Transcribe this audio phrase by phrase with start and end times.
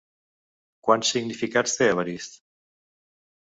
[0.89, 2.43] Quants significats té Evarist?